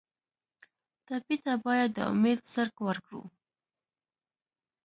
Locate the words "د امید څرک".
1.95-2.75